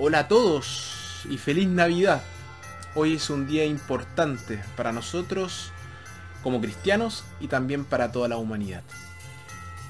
[0.00, 2.22] Hola a todos y feliz Navidad.
[2.94, 5.72] Hoy es un día importante para nosotros
[6.44, 8.84] como cristianos y también para toda la humanidad.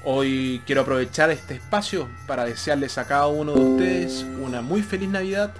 [0.03, 5.09] Hoy quiero aprovechar este espacio para desearles a cada uno de ustedes una muy feliz
[5.09, 5.53] Navidad,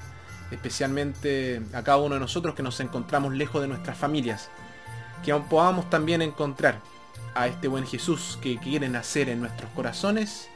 [0.50, 4.50] especialmente a cada uno de nosotros que nos encontramos lejos de nuestras familias.
[5.24, 6.82] Que podamos también encontrar
[7.36, 10.50] a este buen Jesús que quiere nacer en nuestros corazones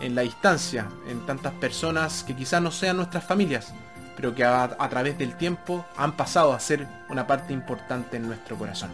[0.00, 3.72] en la distancia, en tantas personas que quizás no sean nuestras familias,
[4.16, 8.56] pero que a, través del tiempo han pasado a ser una parte importante en nuestro
[8.56, 8.90] corazón.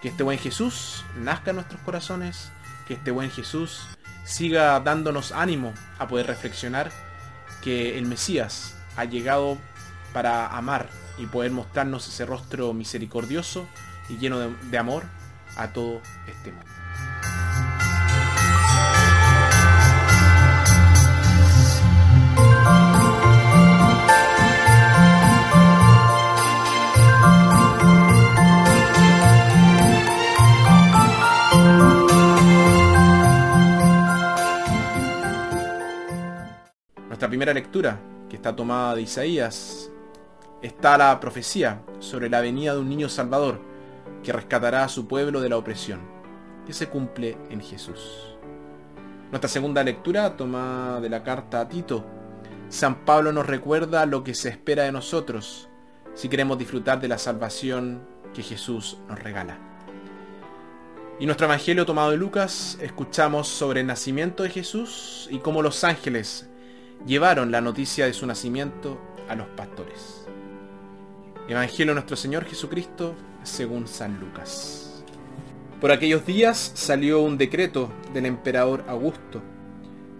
[0.00, 2.50] Que este buen Jesús nazca en nuestros corazones,
[2.86, 3.86] que este buen Jesús
[4.24, 6.90] siga dándonos ánimo a poder reflexionar
[7.62, 9.58] que el Mesías ha llegado
[10.12, 10.88] para amar
[11.18, 13.66] y poder mostrarnos ese rostro misericordioso
[14.08, 15.04] y lleno de, amor
[15.56, 16.81] a todo este mundo.
[37.42, 37.98] Primera lectura,
[38.30, 39.90] que está tomada de Isaías,
[40.62, 43.60] está la profecía sobre la venida de un niño salvador
[44.22, 45.98] que rescatará a su pueblo de la opresión,
[46.64, 48.36] que se cumple en Jesús.
[49.32, 52.04] Nuestra segunda lectura, tomada de la carta a Tito,
[52.68, 55.68] San Pablo nos recuerda lo que se espera de nosotros
[56.14, 59.58] si queremos disfrutar de la salvación que Jesús nos regala.
[61.18, 65.82] Y nuestro Evangelio tomado de Lucas, escuchamos sobre el nacimiento de Jesús y cómo los
[65.82, 66.48] ángeles
[67.06, 70.26] llevaron la noticia de su nacimiento a los pastores.
[71.48, 75.04] Evangelio de nuestro Señor Jesucristo según San Lucas.
[75.80, 79.42] Por aquellos días salió un decreto del emperador Augusto,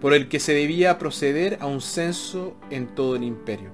[0.01, 3.71] por el que se debía proceder a un censo en todo el imperio.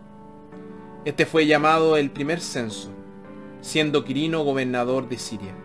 [1.04, 2.92] Este fue llamado el primer censo,
[3.62, 5.56] siendo Quirino gobernador de Siria.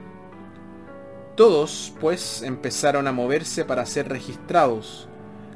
[1.37, 5.09] Todos, pues, empezaron a moverse para ser registrados,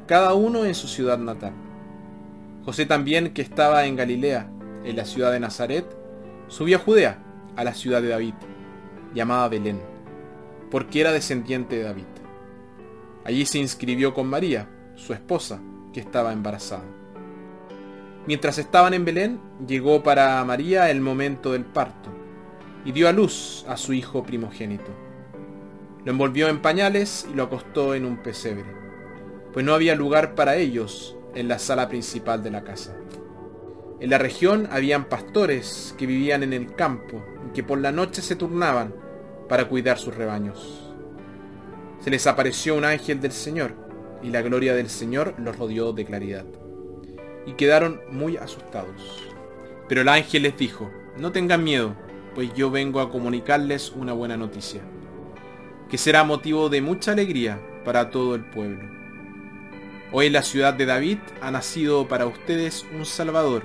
[0.06, 1.54] cada uno en su ciudad natal.
[2.68, 4.50] José también, que estaba en Galilea,
[4.84, 5.86] en la ciudad de Nazaret,
[6.48, 7.18] subió a Judea,
[7.56, 8.34] a la ciudad de David,
[9.14, 9.80] llamada Belén,
[10.70, 12.04] porque era descendiente de David.
[13.24, 15.62] Allí se inscribió con María, su esposa,
[15.94, 16.84] que estaba embarazada.
[18.26, 22.10] Mientras estaban en Belén, llegó para María el momento del parto,
[22.84, 24.90] y dio a luz a su hijo primogénito.
[26.04, 28.66] Lo envolvió en pañales y lo acostó en un pesebre,
[29.54, 32.97] pues no había lugar para ellos en la sala principal de la casa.
[34.00, 38.22] En la región habían pastores que vivían en el campo y que por la noche
[38.22, 38.94] se turnaban
[39.49, 40.94] para cuidar sus rebaños.
[42.00, 43.75] Se les apareció un ángel del Señor
[44.22, 46.44] y la gloria del Señor los rodeó de claridad.
[47.47, 49.25] Y quedaron muy asustados.
[49.89, 51.97] Pero el ángel les dijo, no tengan miedo,
[52.34, 54.83] pues yo vengo a comunicarles una buena noticia,
[55.89, 58.99] que será motivo de mucha alegría para todo el pueblo
[60.10, 63.62] Hoy en la ciudad de David ha nacido para ustedes un Salvador,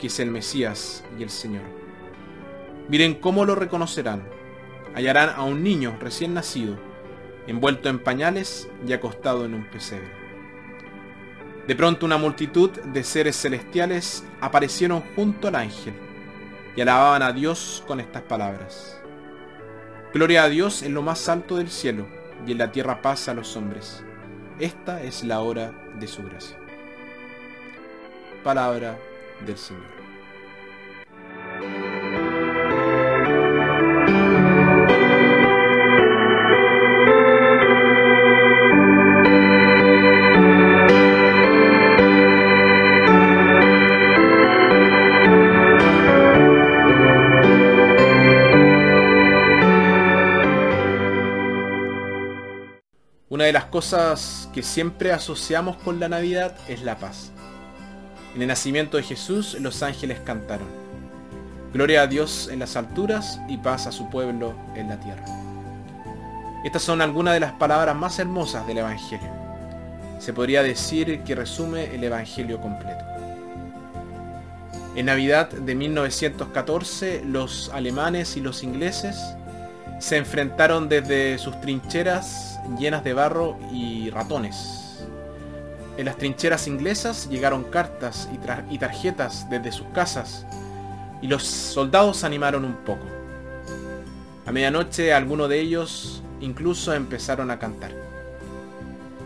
[0.00, 1.64] que es el Mesías y el Señor.
[2.88, 4.26] Miren cómo lo reconocerán.
[4.94, 6.78] Hallarán a un niño recién nacido,
[7.46, 10.10] envuelto en pañales y acostado en un pesebre.
[11.66, 15.92] De pronto una multitud de seres celestiales aparecieron junto al ángel
[16.74, 18.98] y alababan a Dios con estas palabras.
[20.14, 22.06] Gloria a Dios en lo más alto del cielo
[22.46, 24.02] y en la tierra paz a los hombres
[24.58, 26.56] esta es la hora de su gracia.
[28.42, 28.98] Palabra
[29.46, 30.01] del Señor.
[53.42, 57.32] Una de las cosas que siempre asociamos con la Navidad es la paz.
[58.36, 60.68] En el nacimiento de Jesús los ángeles cantaron.
[61.74, 65.24] Gloria a Dios en las alturas y paz a su pueblo en la tierra.
[66.64, 69.32] Estas son algunas de las palabras más hermosas del Evangelio.
[70.20, 73.04] Se podría decir que resume el Evangelio completo.
[74.94, 79.34] En Navidad de 1914 los alemanes y los ingleses
[80.02, 85.06] se enfrentaron desde sus trincheras llenas de barro y ratones.
[85.96, 88.28] En las trincheras inglesas llegaron cartas
[88.68, 90.44] y, tarjetas desde sus casas
[91.20, 93.06] y los soldados animaron un poco.
[94.44, 97.92] A medianoche algunos de ellos incluso empezaron a cantar.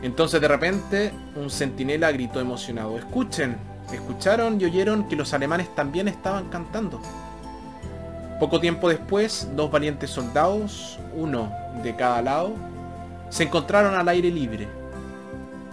[0.02, 3.56] Entonces de repente un centinela gritó emocionado, escuchen,
[3.94, 7.00] escucharon y oyeron que los alemanes también estaban cantando.
[8.38, 11.50] Poco tiempo después, dos valientes soldados, uno
[11.82, 12.52] de cada lado,
[13.30, 14.68] se encontraron al aire libre.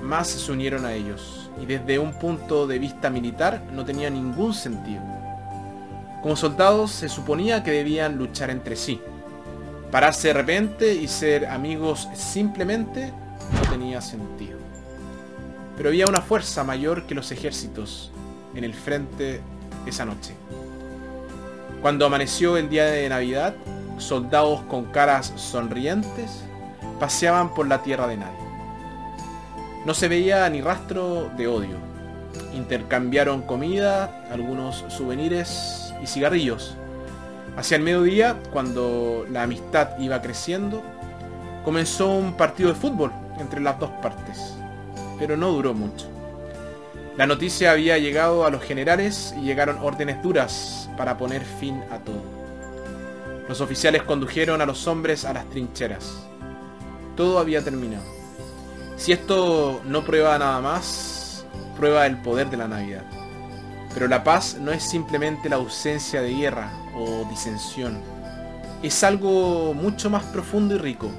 [0.01, 4.54] Más se unieron a ellos, y desde un punto de vista militar no tenía ningún
[4.54, 5.01] sentido.
[6.21, 9.01] Como soldados se suponía que debían luchar entre sí.
[9.92, 13.12] Pararse de repente y ser amigos simplemente
[13.54, 14.57] no tenía sentido.
[15.75, 18.09] Pero había una fuerza mayor que los ejércitos
[18.56, 19.42] en el frente
[19.86, 20.33] esa noche.
[21.83, 23.56] Cuando amaneció el día de Navidad,
[23.97, 26.45] soldados con caras sonrientes
[26.97, 28.39] paseaban por la tierra de nadie.
[29.85, 31.75] No se veía ni rastro de odio.
[32.56, 36.77] Intercambiaron comida, algunos souvenirs y cigarrillos.
[37.57, 40.81] Hacia el mediodía, cuando la amistad iba creciendo,
[41.65, 44.56] comenzó un partido de fútbol entre las dos partes,
[45.19, 46.12] pero no duró mucho.
[47.15, 52.00] La noticia había llegado a los generales y llegaron órdenes duras para poner fin a
[52.00, 52.24] todo.
[53.48, 56.27] Los oficiales condujeron a los hombres a las trincheras.
[57.15, 58.04] Todo había terminado.
[58.98, 61.45] Si esto no prueba nada más,
[61.77, 63.04] prueba el poder de la Navidad.
[63.94, 68.00] Pero la paz no es simplemente la ausencia de guerra o disensión.
[68.81, 71.12] Es algo mucho más profundo y rico.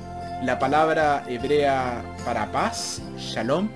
[0.43, 3.69] La palabra hebrea para paz, shalom,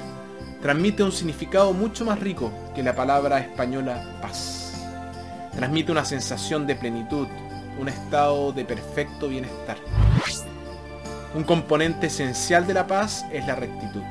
[0.60, 4.74] transmite un significado mucho más rico que la palabra española paz.
[5.54, 7.26] Transmite una sensación de plenitud,
[7.78, 9.76] un estado de perfecto bienestar.
[11.34, 14.02] Un componente esencial de la paz es la rectitud.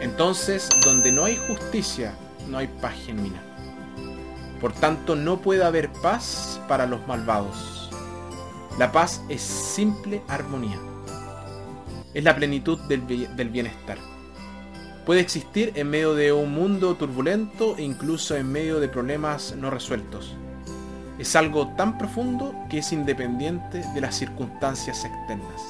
[0.00, 2.14] Entonces, donde no hay justicia,
[2.48, 3.40] no hay paz genuina.
[4.60, 7.90] Por tanto, no puede haber paz para los malvados.
[8.78, 10.78] La paz es simple armonía.
[12.14, 13.06] Es la plenitud del,
[13.36, 14.11] del bienestar
[15.04, 19.70] puede existir en medio de un mundo turbulento e incluso en medio de problemas no
[19.70, 20.34] resueltos.
[21.18, 25.62] Es algo tan profundo que es independiente de las circunstancias externas.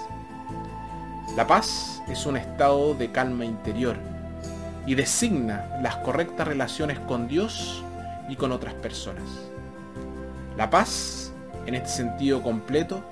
[1.37, 3.97] La paz es un estado de calma interior
[4.87, 7.83] y designa las correctas relaciones con Dios
[8.29, 9.25] y con otras personas.
[10.57, 11.33] La paz,
[11.67, 13.03] en este sentido completo,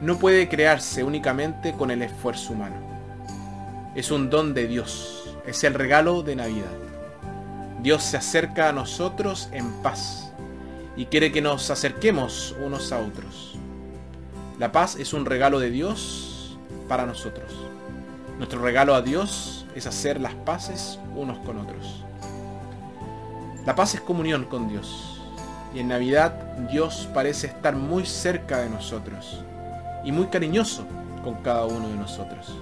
[0.00, 2.76] no puede crearse únicamente con el esfuerzo humano.
[3.94, 6.72] Es un don de Dios es el regalo de Navidad.
[7.82, 10.32] Dios se acerca a nosotros en paz
[10.96, 13.56] y quiere que nos acerquemos unos a otros.
[14.58, 16.58] La paz es un regalo de Dios
[16.88, 17.52] para nosotros.
[18.38, 22.02] Nuestro regalo a Dios es hacer las paces unos con otros.
[23.66, 25.20] La paz es comunión con Dios.
[25.74, 26.32] Y en Navidad
[26.70, 29.44] Dios parece estar muy cerca de nosotros
[30.04, 30.86] y muy cariñoso
[31.22, 32.54] con cada uno de nosotros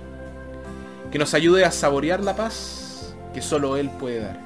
[1.12, 4.41] que nos ayude a saborear la paz que solo Él puede dar.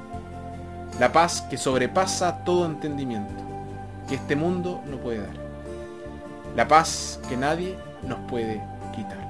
[0.99, 3.33] La paz que sobrepasa todo entendimiento,
[4.09, 5.37] que este mundo no puede dar.
[6.57, 8.61] La paz que nadie nos puede
[8.95, 9.25] quitar.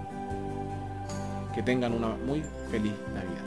[1.55, 3.44] Que tengan una muy feliz Navidad.